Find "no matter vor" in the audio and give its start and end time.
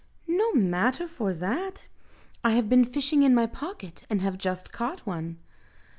0.25-1.31